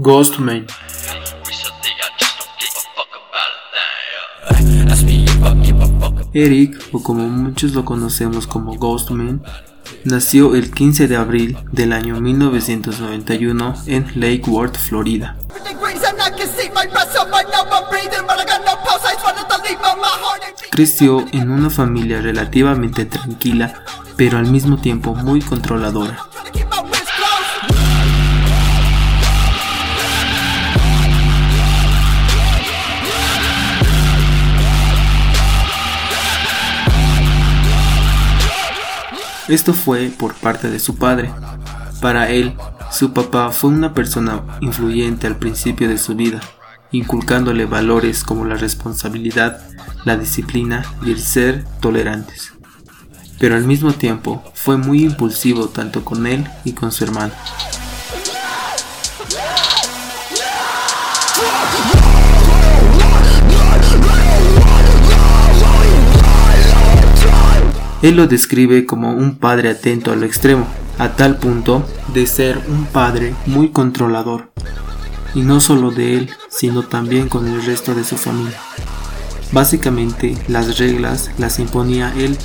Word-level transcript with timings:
Ghostman 0.00 0.64
Eric, 6.32 6.80
o 6.92 7.02
como 7.02 7.28
muchos 7.28 7.72
lo 7.72 7.84
conocemos 7.84 8.46
como 8.46 8.76
Ghostman, 8.76 9.42
nació 10.04 10.54
el 10.54 10.70
15 10.70 11.08
de 11.08 11.16
abril 11.16 11.58
del 11.72 11.92
año 11.92 12.20
1991 12.20 13.74
en 13.86 14.06
Lake 14.14 14.44
Worth, 14.46 14.76
Florida. 14.76 15.36
Creció 20.70 21.24
en 21.32 21.50
una 21.50 21.70
familia 21.70 22.20
relativamente 22.20 23.04
tranquila, 23.04 23.82
pero 24.16 24.38
al 24.38 24.46
mismo 24.46 24.78
tiempo 24.78 25.16
muy 25.16 25.40
controladora. 25.40 26.28
Esto 39.48 39.72
fue 39.72 40.10
por 40.10 40.34
parte 40.34 40.70
de 40.70 40.78
su 40.78 40.96
padre. 40.96 41.30
Para 42.02 42.28
él, 42.28 42.54
su 42.92 43.12
papá 43.12 43.50
fue 43.50 43.70
una 43.70 43.94
persona 43.94 44.42
influyente 44.60 45.26
al 45.26 45.36
principio 45.36 45.88
de 45.88 45.98
su 45.98 46.14
vida, 46.14 46.40
inculcándole 46.92 47.64
valores 47.64 48.24
como 48.24 48.44
la 48.44 48.56
responsabilidad, 48.56 49.60
la 50.04 50.16
disciplina 50.16 50.84
y 51.04 51.12
el 51.12 51.20
ser 51.20 51.64
tolerantes. 51.80 52.52
Pero 53.40 53.56
al 53.56 53.64
mismo 53.64 53.92
tiempo 53.92 54.42
fue 54.54 54.76
muy 54.76 55.04
impulsivo 55.04 55.68
tanto 55.68 56.04
con 56.04 56.26
él 56.26 56.46
y 56.64 56.72
con 56.72 56.92
su 56.92 57.04
hermano. 57.04 57.32
Él 68.02 68.16
lo 68.16 68.26
describe 68.26 68.86
como 68.86 69.12
un 69.12 69.36
padre 69.36 69.70
atento 69.70 70.12
a 70.12 70.16
lo 70.16 70.24
extremo, 70.24 70.66
a 70.98 71.16
tal 71.16 71.38
punto 71.38 71.84
de 72.14 72.26
ser 72.26 72.60
un 72.68 72.86
padre 72.86 73.34
muy 73.46 73.70
controlador, 73.70 74.52
y 75.34 75.42
no 75.42 75.60
solo 75.60 75.90
de 75.90 76.18
él, 76.18 76.30
sino 76.48 76.84
también 76.84 77.28
con 77.28 77.48
el 77.48 77.64
resto 77.64 77.94
de 77.94 78.04
su 78.04 78.16
familia. 78.16 78.58
Básicamente 79.50 80.36
las 80.46 80.78
reglas 80.78 81.30
las 81.38 81.58
imponía 81.58 82.12
él 82.16 82.36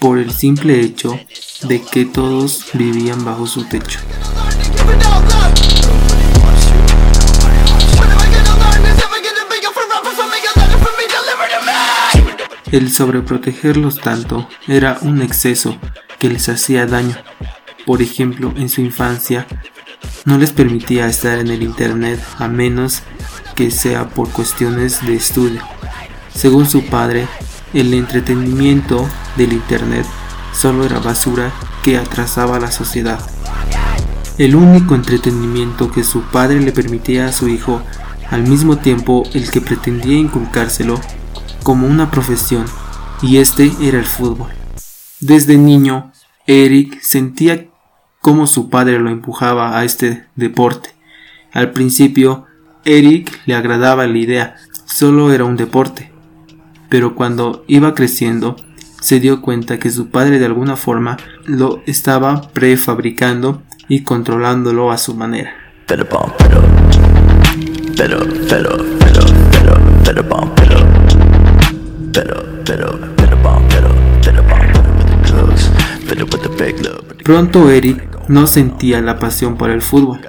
por 0.00 0.18
el 0.18 0.32
simple 0.32 0.80
hecho 0.80 1.18
de 1.68 1.82
que 1.82 2.04
todos 2.06 2.66
vivían 2.72 3.24
bajo 3.24 3.46
su 3.46 3.64
techo. 3.64 4.00
El 12.72 12.92
sobreprotegerlos 12.92 13.98
tanto 14.00 14.48
era 14.68 14.98
un 15.02 15.22
exceso 15.22 15.76
que 16.20 16.28
les 16.28 16.48
hacía 16.48 16.86
daño. 16.86 17.16
Por 17.84 18.00
ejemplo, 18.00 18.52
en 18.56 18.68
su 18.68 18.80
infancia 18.80 19.44
no 20.24 20.38
les 20.38 20.52
permitía 20.52 21.08
estar 21.08 21.40
en 21.40 21.48
el 21.48 21.64
Internet 21.64 22.20
a 22.38 22.46
menos 22.46 23.02
que 23.56 23.72
sea 23.72 24.08
por 24.10 24.30
cuestiones 24.30 25.04
de 25.04 25.16
estudio. 25.16 25.60
Según 26.32 26.68
su 26.68 26.86
padre, 26.86 27.26
el 27.74 27.92
entretenimiento 27.92 29.08
del 29.36 29.52
Internet 29.52 30.06
solo 30.52 30.84
era 30.84 31.00
basura 31.00 31.52
que 31.82 31.96
atrasaba 31.96 32.56
a 32.56 32.60
la 32.60 32.70
sociedad. 32.70 33.18
El 34.38 34.54
único 34.54 34.94
entretenimiento 34.94 35.90
que 35.90 36.04
su 36.04 36.22
padre 36.22 36.60
le 36.60 36.70
permitía 36.70 37.26
a 37.26 37.32
su 37.32 37.48
hijo, 37.48 37.82
al 38.30 38.44
mismo 38.44 38.78
tiempo 38.78 39.24
el 39.34 39.50
que 39.50 39.60
pretendía 39.60 40.18
inculcárselo, 40.18 41.00
como 41.62 41.86
una 41.86 42.10
profesión, 42.10 42.64
y 43.22 43.38
este 43.38 43.72
era 43.80 43.98
el 43.98 44.04
fútbol. 44.04 44.48
Desde 45.20 45.58
niño, 45.58 46.12
Eric 46.46 47.00
sentía 47.02 47.66
cómo 48.20 48.46
su 48.46 48.70
padre 48.70 48.98
lo 48.98 49.10
empujaba 49.10 49.78
a 49.78 49.84
este 49.84 50.26
deporte. 50.36 50.90
Al 51.52 51.72
principio, 51.72 52.46
Eric 52.84 53.40
le 53.46 53.54
agradaba 53.54 54.06
la 54.06 54.18
idea, 54.18 54.56
solo 54.86 55.32
era 55.32 55.44
un 55.44 55.56
deporte. 55.56 56.10
Pero 56.88 57.14
cuando 57.14 57.64
iba 57.68 57.94
creciendo, 57.94 58.56
se 59.00 59.20
dio 59.20 59.42
cuenta 59.42 59.78
que 59.78 59.90
su 59.90 60.08
padre 60.10 60.38
de 60.38 60.46
alguna 60.46 60.76
forma 60.76 61.16
lo 61.44 61.82
estaba 61.86 62.42
prefabricando 62.52 63.62
y 63.88 64.02
controlándolo 64.02 64.90
a 64.90 64.98
su 64.98 65.14
manera. 65.14 65.52
Pronto 77.24 77.70
Eric 77.70 78.28
no 78.28 78.46
sentía 78.46 79.00
la 79.00 79.18
pasión 79.18 79.56
por 79.56 79.70
el 79.70 79.80
fútbol, 79.80 80.20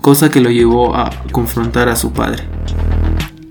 cosa 0.00 0.30
que 0.30 0.40
lo 0.40 0.50
llevó 0.50 0.94
a 0.94 1.10
confrontar 1.32 1.88
a 1.88 1.96
su 1.96 2.12
padre. 2.12 2.44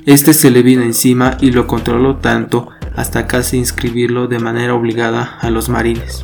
Este 0.06 0.34
se 0.34 0.50
le 0.50 0.64
vino 0.64 0.84
encima 0.84 1.38
y 1.42 1.52
lo 1.52 1.68
controló 1.68 2.18
tanto 2.18 2.70
hasta 2.96 3.28
casi 3.28 3.58
inscribirlo 3.58 4.28
de 4.28 4.40
manera 4.40 4.75
obligada 4.75 5.38
a 5.42 5.50
los 5.50 5.68
marines. 5.68 6.24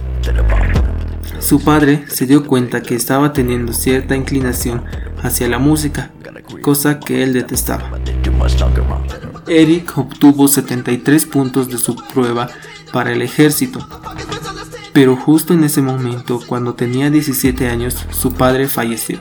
Su 1.39 1.61
padre 1.61 2.05
se 2.07 2.25
dio 2.25 2.45
cuenta 2.45 2.81
que 2.81 2.95
estaba 2.95 3.33
teniendo 3.33 3.73
cierta 3.73 4.15
inclinación 4.15 4.83
hacia 5.21 5.49
la 5.49 5.59
música, 5.59 6.11
cosa 6.61 6.99
que 6.99 7.23
él 7.23 7.33
detestaba. 7.33 7.99
Eric 9.47 9.97
obtuvo 9.97 10.47
73 10.47 11.25
puntos 11.25 11.67
de 11.67 11.77
su 11.77 11.95
prueba 11.95 12.47
para 12.93 13.11
el 13.11 13.21
ejército, 13.21 13.85
pero 14.93 15.15
justo 15.15 15.53
en 15.53 15.63
ese 15.63 15.81
momento, 15.81 16.39
cuando 16.45 16.73
tenía 16.73 17.09
17 17.09 17.69
años, 17.69 18.05
su 18.11 18.33
padre 18.33 18.67
falleció, 18.67 19.19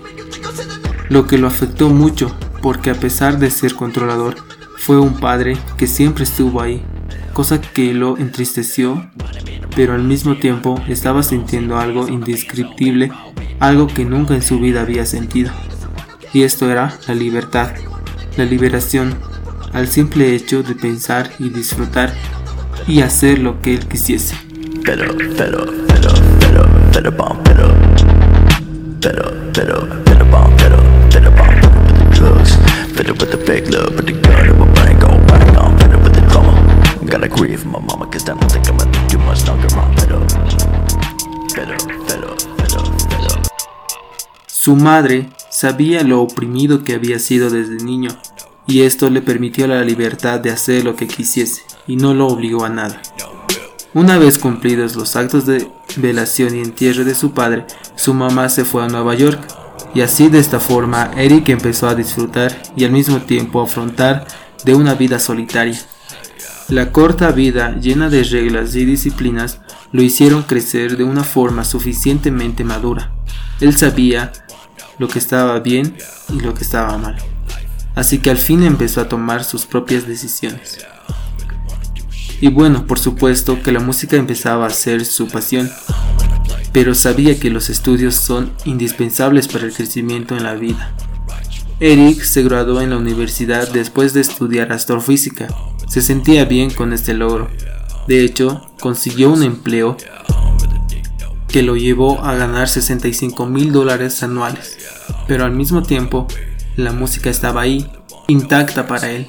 lo 1.09 1.27
que 1.27 1.39
lo 1.39 1.47
afectó 1.47 1.89
mucho 1.91 2.35
porque 2.63 2.91
a 2.91 2.95
pesar 2.95 3.39
de 3.39 3.51
ser 3.51 3.75
controlador, 3.75 4.37
fue 4.77 4.99
un 4.99 5.15
padre 5.15 5.57
que 5.77 5.87
siempre 5.87 6.25
estuvo 6.25 6.61
ahí, 6.61 6.83
cosa 7.33 7.61
que 7.61 7.93
lo 7.93 8.17
entristeció, 8.17 9.11
pero 9.77 9.95
al 9.95 10.03
mismo 10.03 10.37
tiempo 10.37 10.81
estaba 10.89 11.23
sintiendo 11.23 11.79
algo 11.79 12.09
indescriptible, 12.09 13.13
algo 13.61 13.87
que 13.87 14.05
nunca 14.05 14.35
en 14.35 14.43
su 14.43 14.59
vida 14.59 14.83
había 14.83 15.05
sentido. 15.05 15.53
Y 16.33 16.43
esto 16.43 16.71
era 16.71 16.99
la 17.07 17.15
libertad, 17.15 17.73
la 18.37 18.45
liberación 18.45 19.15
al 19.73 19.89
simple 19.89 20.35
hecho 20.35 20.63
de 20.63 20.75
pensar 20.75 21.31
y 21.39 21.51
disfrutar 21.51 22.15
y 22.87 23.03
hacer 23.03 23.39
lo 23.39 23.61
que 23.61 23.75
él 23.75 23.87
quisiese. 23.87 24.50
Su 44.47 44.77
madre 44.77 45.31
sabía 45.51 46.03
lo 46.03 46.21
oprimido 46.21 46.85
que 46.85 46.95
había 46.95 47.19
sido 47.19 47.51
desde 47.51 47.83
niño 47.83 48.11
y 48.67 48.83
esto 48.83 49.11
le 49.11 49.23
permitió 49.23 49.67
la 49.67 49.83
libertad 49.83 50.39
de 50.39 50.51
hacer 50.51 50.85
lo 50.85 50.97
que 50.97 51.09
quisiese 51.09 51.63
y 51.87 51.97
no 51.97 52.15
lo 52.15 52.27
obligó 52.27 52.65
a 52.65 52.69
nada. 52.69 53.01
Una 53.93 54.19
vez 54.19 54.39
cumplidos 54.39 54.95
los 54.95 55.17
actos 55.17 55.47
de 55.47 55.69
velación 55.97 56.57
y 56.57 56.61
entierro 56.61 57.05
de 57.05 57.15
su 57.15 57.33
padre, 57.33 57.67
su 57.97 58.15
mamá 58.15 58.49
se 58.49 58.65
fue 58.65 58.85
a 58.85 58.89
Nueva 58.89 59.15
York 59.15 59.41
y 59.95 60.03
así 60.03 60.29
de 60.29 60.39
esta 60.39 60.61
forma 60.61 61.11
Eric 61.17 61.49
empezó 61.49 61.89
a 61.89 61.95
disfrutar 61.95 62.63
y 62.77 62.85
al 62.85 62.93
mismo 62.93 63.19
tiempo 63.23 63.61
afrontar 63.61 64.27
de 64.65 64.75
una 64.75 64.95
vida 64.95 65.19
solitaria. 65.19 65.79
La 66.69 66.93
corta 66.93 67.33
vida 67.33 67.77
llena 67.81 68.09
de 68.09 68.23
reglas 68.23 68.77
y 68.77 68.85
disciplinas 68.85 69.61
lo 69.91 70.03
hicieron 70.03 70.45
crecer 70.45 70.97
de 70.97 71.03
una 71.03 71.25
forma 71.25 71.65
suficientemente 71.65 72.63
madura. 72.63 73.11
Él 73.61 73.77
sabía 73.77 74.31
lo 74.99 75.09
que 75.09 75.19
estaba 75.19 75.59
bien 75.59 75.97
y 76.29 76.41
lo 76.41 76.55
que 76.55 76.63
estaba 76.63 76.97
mal 76.97 77.17
así 77.95 78.19
que 78.19 78.31
al 78.31 78.39
fin 78.39 78.63
empezó 78.63 79.01
a 79.01 79.09
tomar 79.09 79.45
sus 79.45 79.67
propias 79.67 80.07
decisiones. 80.07 80.79
Y 82.41 82.49
bueno, 82.49 82.87
por 82.87 82.99
supuesto 82.99 83.63
que 83.63 83.73
la 83.73 83.81
música 83.81 84.17
empezaba 84.17 84.67
a 84.67 84.71
ser 84.71 85.05
su 85.05 85.29
pasión, 85.29 85.71
pero 86.73 86.95
sabía 86.95 87.39
que 87.39 87.51
los 87.51 87.69
estudios 87.69 88.15
son 88.15 88.53
indispensables 88.65 89.49
para 89.49 89.67
el 89.67 89.75
crecimiento 89.75 90.37
en 90.37 90.45
la 90.45 90.55
vida. 90.55 90.95
Eric 91.81 92.23
se 92.23 92.43
graduó 92.43 92.81
en 92.81 92.91
la 92.91 92.99
universidad 92.99 93.69
después 93.71 94.13
de 94.15 94.21
estudiar 94.21 94.73
astrofísica. 94.73 95.49
Se 95.89 96.03
sentía 96.03 96.45
bien 96.45 96.71
con 96.71 96.93
este 96.93 97.15
logro. 97.15 97.51
De 98.07 98.25
hecho, 98.25 98.67
consiguió 98.81 99.31
un 99.31 99.43
empleo 99.43 99.97
que 101.49 101.63
lo 101.63 101.77
llevó 101.77 102.23
a 102.23 102.35
ganar 102.35 102.69
65 102.69 103.47
mil 103.47 103.73
dólares 103.73 104.23
anuales, 104.23 104.79
pero 105.27 105.45
al 105.45 105.53
mismo 105.53 105.83
tiempo 105.83 106.27
la 106.77 106.93
música 106.93 107.29
estaba 107.29 107.63
ahí, 107.63 107.91
intacta 108.29 108.87
para 108.87 109.11
él, 109.11 109.27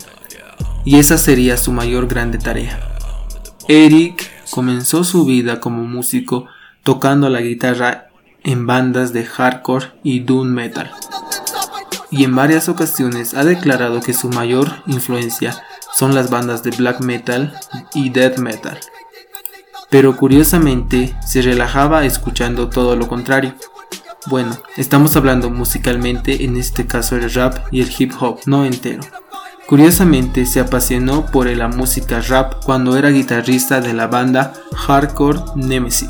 y 0.86 1.00
esa 1.00 1.18
sería 1.18 1.58
su 1.58 1.72
mayor 1.72 2.08
grande 2.08 2.38
tarea. 2.38 3.01
Eric 3.74 4.30
comenzó 4.50 5.06
su 5.06 5.24
vida 5.24 5.62
como 5.62 5.86
músico 5.86 6.46
tocando 6.84 7.30
la 7.30 7.40
guitarra 7.40 8.10
en 8.44 8.68
bandas 8.68 9.14
de 9.14 9.24
hardcore 9.24 9.94
y 10.04 10.20
doom 10.20 10.50
metal, 10.50 10.92
y 12.10 12.26
en 12.26 12.36
varias 12.36 12.68
ocasiones 12.68 13.34
ha 13.34 13.46
declarado 13.46 14.02
que 14.02 14.14
su 14.14 14.28
mayor 14.28 14.84
influencia 14.88 15.64
son 15.94 16.14
las 16.14 16.30
bandas 16.30 16.64
de 16.64 16.72
black 16.72 17.00
metal 17.00 17.54
y 17.94 18.10
death 18.10 18.40
metal 18.40 18.78
pero 19.90 20.18
curiosamente 20.18 21.16
se 21.26 21.42
relajaba 21.42 22.06
escuchando 22.06 22.70
todo 22.70 22.96
lo 22.96 23.08
contrario. 23.08 23.54
Bueno, 24.28 24.58
estamos 24.78 25.16
hablando 25.16 25.50
musicalmente 25.50 26.46
en 26.46 26.56
este 26.58 26.88
caso 26.88 27.16
el 27.16 27.32
rap 27.34 27.68
y 27.72 27.82
el 27.82 27.92
hip 27.98 28.14
hop, 28.20 28.40
no 28.46 28.66
entero. 28.66 29.02
Curiosamente 29.72 30.46
se 30.46 30.60
apasionó 30.60 31.28
por 31.28 31.48
la 31.48 31.70
música 31.70 32.20
rap 32.20 32.62
cuando 32.66 32.98
era 32.98 33.08
guitarrista 33.08 33.80
de 33.80 33.94
la 33.94 34.08
banda 34.08 34.52
Hardcore 34.76 35.40
Nemesis. 35.56 36.10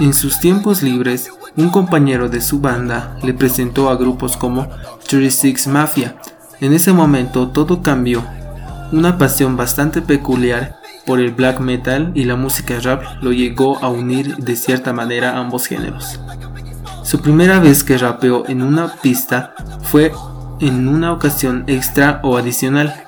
En 0.00 0.14
sus 0.14 0.40
tiempos 0.40 0.82
libres, 0.82 1.28
un 1.54 1.68
compañero 1.68 2.30
de 2.30 2.40
su 2.40 2.60
banda 2.60 3.18
le 3.22 3.34
presentó 3.34 3.90
a 3.90 3.96
grupos 3.96 4.38
como 4.38 4.70
36 5.06 5.66
Mafia. 5.66 6.16
En 6.62 6.72
ese 6.72 6.94
momento 6.94 7.48
todo 7.48 7.82
cambió. 7.82 8.24
Una 8.90 9.18
pasión 9.18 9.58
bastante 9.58 10.00
peculiar 10.00 10.80
por 11.06 11.20
el 11.20 11.32
black 11.32 11.60
metal 11.60 12.12
y 12.14 12.24
la 12.24 12.36
música 12.36 12.78
rap 12.80 13.02
lo 13.22 13.32
llegó 13.32 13.78
a 13.78 13.88
unir 13.88 14.36
de 14.36 14.56
cierta 14.56 14.92
manera 14.92 15.38
ambos 15.38 15.66
géneros. 15.66 16.20
Su 17.02 17.20
primera 17.20 17.60
vez 17.60 17.82
que 17.82 17.98
rapeó 17.98 18.46
en 18.48 18.62
una 18.62 18.94
pista 18.96 19.54
fue 19.82 20.12
en 20.60 20.86
una 20.86 21.12
ocasión 21.12 21.64
extra 21.66 22.20
o 22.22 22.36
adicional, 22.38 23.04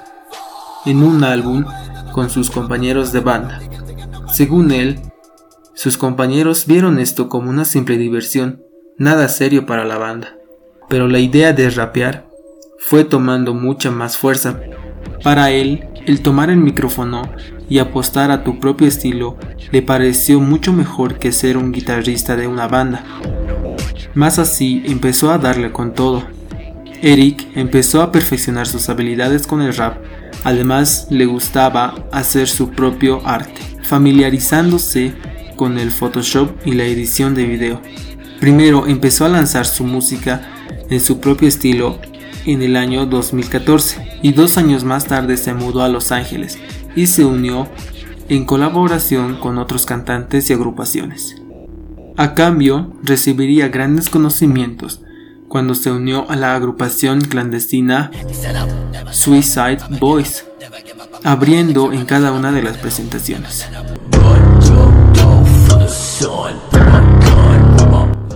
en 0.84 1.02
un 1.02 1.22
álbum 1.22 1.64
con 2.12 2.28
sus 2.30 2.50
compañeros 2.50 3.12
de 3.12 3.20
banda. 3.20 3.60
Según 4.32 4.72
él, 4.72 5.00
sus 5.74 5.96
compañeros 5.96 6.66
vieron 6.66 6.98
esto 6.98 7.28
como 7.28 7.50
una 7.50 7.64
simple 7.64 7.96
diversión, 7.96 8.62
nada 8.98 9.28
serio 9.28 9.66
para 9.66 9.84
la 9.84 9.98
banda. 9.98 10.36
Pero 10.88 11.08
la 11.08 11.18
idea 11.18 11.52
de 11.52 11.70
rapear 11.70 12.26
fue 12.78 13.04
tomando 13.04 13.54
mucha 13.54 13.90
más 13.90 14.16
fuerza. 14.16 14.60
Para 15.22 15.50
él, 15.50 15.88
el 16.06 16.20
tomar 16.20 16.50
el 16.50 16.58
micrófono 16.58 17.22
y 17.68 17.78
apostar 17.78 18.30
a 18.30 18.44
tu 18.44 18.60
propio 18.60 18.86
estilo 18.86 19.36
le 19.70 19.82
pareció 19.82 20.40
mucho 20.40 20.72
mejor 20.72 21.18
que 21.18 21.32
ser 21.32 21.56
un 21.56 21.72
guitarrista 21.72 22.36
de 22.36 22.46
una 22.46 22.68
banda. 22.68 23.04
Más 24.14 24.38
así 24.38 24.82
empezó 24.86 25.30
a 25.30 25.38
darle 25.38 25.72
con 25.72 25.94
todo. 25.94 26.24
Eric 27.02 27.48
empezó 27.54 28.00
a 28.00 28.12
perfeccionar 28.12 28.66
sus 28.66 28.88
habilidades 28.88 29.46
con 29.46 29.60
el 29.60 29.74
rap, 29.74 29.98
además 30.44 31.06
le 31.10 31.26
gustaba 31.26 31.94
hacer 32.12 32.48
su 32.48 32.70
propio 32.70 33.26
arte, 33.26 33.60
familiarizándose 33.82 35.12
con 35.56 35.78
el 35.78 35.90
Photoshop 35.90 36.50
y 36.64 36.72
la 36.72 36.84
edición 36.84 37.34
de 37.34 37.44
video. 37.44 37.80
Primero 38.40 38.86
empezó 38.86 39.24
a 39.24 39.28
lanzar 39.28 39.66
su 39.66 39.84
música 39.84 40.48
en 40.90 41.00
su 41.00 41.20
propio 41.20 41.48
estilo 41.48 41.98
en 42.46 42.62
el 42.62 42.76
año 42.76 43.06
2014 43.06 44.20
y 44.22 44.32
dos 44.32 44.58
años 44.58 44.84
más 44.84 45.06
tarde 45.06 45.36
se 45.36 45.54
mudó 45.54 45.82
a 45.82 45.88
Los 45.88 46.12
Ángeles 46.12 46.58
y 46.94 47.06
se 47.06 47.24
unió 47.24 47.68
en 48.28 48.44
colaboración 48.44 49.36
con 49.36 49.58
otros 49.58 49.86
cantantes 49.86 50.50
y 50.50 50.52
agrupaciones. 50.52 51.36
A 52.16 52.34
cambio, 52.34 52.92
recibiría 53.02 53.68
grandes 53.68 54.08
conocimientos 54.08 55.00
cuando 55.48 55.74
se 55.74 55.90
unió 55.90 56.30
a 56.30 56.36
la 56.36 56.54
agrupación 56.54 57.20
clandestina 57.20 58.10
Suicide 59.10 59.78
Boys, 60.00 60.44
abriendo 61.22 61.92
en 61.92 62.04
cada 62.04 62.32
una 62.32 62.52
de 62.52 62.62
las 62.62 62.76
presentaciones. 62.76 63.66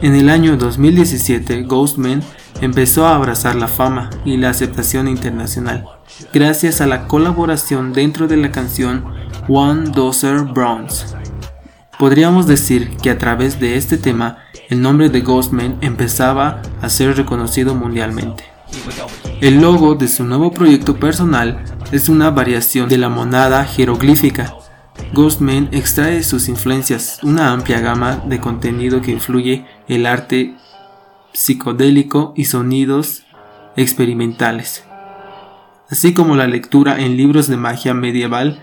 En 0.00 0.14
el 0.14 0.30
año 0.30 0.56
2017, 0.56 1.62
Ghostman 1.62 2.22
empezó 2.60 3.06
a 3.06 3.14
abrazar 3.14 3.54
la 3.56 3.68
fama 3.68 4.10
y 4.24 4.36
la 4.36 4.50
aceptación 4.50 5.08
internacional, 5.08 5.86
gracias 6.32 6.80
a 6.80 6.86
la 6.86 7.06
colaboración 7.06 7.92
dentro 7.92 8.28
de 8.28 8.36
la 8.36 8.50
canción 8.50 9.04
One 9.48 9.90
Dozer 9.90 10.42
Browns. 10.42 11.14
Podríamos 11.98 12.46
decir 12.46 12.96
que 13.02 13.10
a 13.10 13.18
través 13.18 13.58
de 13.58 13.76
este 13.76 13.98
tema, 13.98 14.38
el 14.68 14.80
nombre 14.80 15.08
de 15.08 15.20
Ghostman 15.20 15.78
empezaba 15.80 16.62
a 16.80 16.88
ser 16.88 17.16
reconocido 17.16 17.74
mundialmente. 17.74 18.44
El 19.40 19.60
logo 19.60 19.94
de 19.94 20.08
su 20.08 20.24
nuevo 20.24 20.52
proyecto 20.52 20.96
personal 20.96 21.64
es 21.90 22.08
una 22.08 22.30
variación 22.30 22.88
de 22.88 22.98
la 22.98 23.08
monada 23.08 23.64
jeroglífica, 23.64 24.54
Ghostman 25.12 25.70
extrae 25.72 26.22
sus 26.22 26.48
influencias, 26.48 27.20
una 27.22 27.52
amplia 27.52 27.80
gama 27.80 28.22
de 28.26 28.40
contenido 28.40 29.00
que 29.00 29.12
influye 29.12 29.64
el 29.88 30.04
arte 30.06 30.54
psicodélico 31.38 32.32
y 32.36 32.46
sonidos 32.46 33.22
experimentales, 33.76 34.84
así 35.88 36.12
como 36.12 36.34
la 36.36 36.46
lectura 36.46 37.00
en 37.00 37.16
libros 37.16 37.46
de 37.46 37.56
magia 37.56 37.94
medieval 37.94 38.60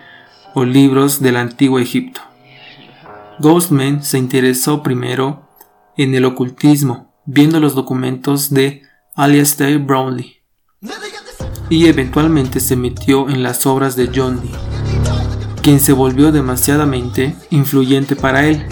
o 0.53 0.65
libros 0.65 1.21
del 1.21 1.37
antiguo 1.37 1.79
Egipto. 1.79 2.21
Ghostman 3.39 4.03
se 4.03 4.17
interesó 4.17 4.83
primero 4.83 5.47
en 5.97 6.13
el 6.15 6.25
ocultismo, 6.25 7.13
viendo 7.25 7.59
los 7.59 7.75
documentos 7.75 8.49
de 8.49 8.81
Alistair 9.15 9.79
Brownlee, 9.79 10.41
y 11.69 11.87
eventualmente 11.87 12.59
se 12.59 12.75
metió 12.75 13.29
en 13.29 13.41
las 13.41 13.65
obras 13.65 13.95
de 13.95 14.11
John 14.13 14.41
Dee 14.41 14.75
quien 15.65 15.79
se 15.79 15.93
volvió 15.93 16.31
demasiadamente 16.31 17.35
influyente 17.49 18.15
para 18.15 18.45
él. 18.45 18.67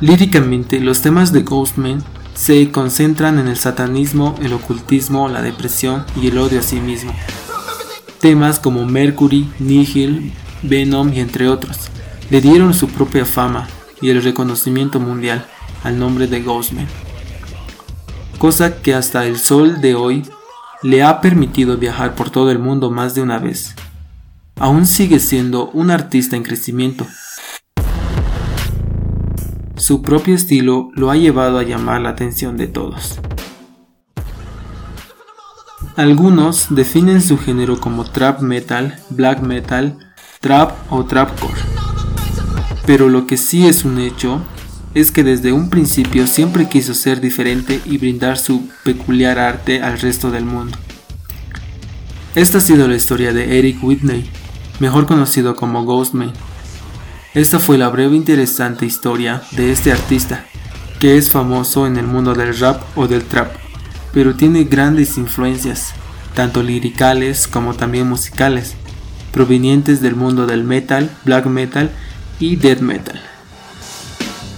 Líricamente, 0.00 0.80
los 0.80 1.02
temas 1.02 1.32
de 1.32 1.42
Ghostman 1.42 2.02
se 2.34 2.70
concentran 2.70 3.38
en 3.38 3.48
el 3.48 3.56
satanismo, 3.56 4.34
el 4.40 4.54
ocultismo, 4.54 5.28
la 5.28 5.42
depresión 5.42 6.06
y 6.20 6.28
el 6.28 6.38
odio 6.38 6.60
a 6.60 6.62
sí 6.62 6.80
mismo. 6.80 7.12
Temas 8.18 8.58
como 8.58 8.86
Mercury, 8.86 9.50
Nihil, 9.58 10.32
Venom 10.62 11.12
y 11.12 11.20
entre 11.20 11.48
otros 11.48 11.90
le 12.30 12.40
dieron 12.40 12.72
su 12.74 12.88
propia 12.88 13.26
fama 13.26 13.68
y 14.00 14.10
el 14.10 14.22
reconocimiento 14.22 15.00
mundial 15.00 15.44
al 15.82 15.98
nombre 15.98 16.26
de 16.28 16.42
Ghostman. 16.42 16.86
Cosa 18.38 18.80
que 18.80 18.94
hasta 18.94 19.26
el 19.26 19.38
sol 19.38 19.80
de 19.80 19.94
hoy 19.94 20.22
le 20.82 21.02
ha 21.02 21.20
permitido 21.20 21.76
viajar 21.76 22.14
por 22.14 22.30
todo 22.30 22.50
el 22.50 22.58
mundo 22.58 22.90
más 22.90 23.14
de 23.14 23.22
una 23.22 23.38
vez. 23.38 23.74
Aún 24.58 24.86
sigue 24.86 25.18
siendo 25.18 25.70
un 25.70 25.90
artista 25.90 26.36
en 26.36 26.42
crecimiento. 26.42 27.06
Su 29.80 30.02
propio 30.02 30.34
estilo 30.34 30.90
lo 30.94 31.10
ha 31.10 31.16
llevado 31.16 31.58
a 31.58 31.62
llamar 31.62 32.02
la 32.02 32.10
atención 32.10 32.58
de 32.58 32.66
todos. 32.66 33.18
Algunos 35.96 36.66
definen 36.68 37.22
su 37.22 37.38
género 37.38 37.80
como 37.80 38.04
trap 38.04 38.42
metal, 38.42 38.98
black 39.08 39.40
metal, 39.40 39.96
trap 40.40 40.76
o 40.92 41.06
trapcore. 41.06 41.54
Pero 42.84 43.08
lo 43.08 43.26
que 43.26 43.38
sí 43.38 43.66
es 43.66 43.86
un 43.86 43.98
hecho 43.98 44.42
es 44.92 45.10
que 45.10 45.24
desde 45.24 45.54
un 45.54 45.70
principio 45.70 46.26
siempre 46.26 46.68
quiso 46.68 46.92
ser 46.92 47.22
diferente 47.22 47.80
y 47.86 47.96
brindar 47.96 48.36
su 48.36 48.68
peculiar 48.84 49.38
arte 49.38 49.80
al 49.80 49.98
resto 49.98 50.30
del 50.30 50.44
mundo. 50.44 50.76
Esta 52.34 52.58
ha 52.58 52.60
sido 52.60 52.86
la 52.86 52.96
historia 52.96 53.32
de 53.32 53.58
Eric 53.58 53.82
Whitney, 53.82 54.28
mejor 54.78 55.06
conocido 55.06 55.56
como 55.56 55.86
Ghostman. 55.86 56.34
Esta 57.32 57.60
fue 57.60 57.78
la 57.78 57.88
breve 57.88 58.14
e 58.14 58.16
interesante 58.16 58.86
historia 58.86 59.40
de 59.52 59.70
este 59.70 59.92
artista, 59.92 60.44
que 60.98 61.16
es 61.16 61.30
famoso 61.30 61.86
en 61.86 61.96
el 61.96 62.04
mundo 62.04 62.34
del 62.34 62.58
rap 62.58 62.82
o 62.96 63.06
del 63.06 63.22
trap, 63.22 63.52
pero 64.12 64.34
tiene 64.34 64.64
grandes 64.64 65.16
influencias, 65.16 65.92
tanto 66.34 66.60
liricales 66.60 67.46
como 67.46 67.74
también 67.74 68.08
musicales, 68.08 68.74
provenientes 69.30 70.00
del 70.00 70.16
mundo 70.16 70.48
del 70.48 70.64
metal, 70.64 71.08
black 71.24 71.46
metal 71.46 71.92
y 72.40 72.56
death 72.56 72.80
metal. 72.80 73.22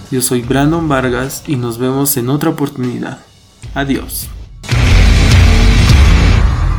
Yo 0.09 0.23
soy 0.23 0.41
Brandon 0.41 0.89
Vargas 0.89 1.43
y 1.45 1.57
nos 1.57 1.77
vemos 1.77 2.17
en 2.17 2.29
otra 2.29 2.49
oportunidad. 2.49 3.19
Adiós. 3.75 4.29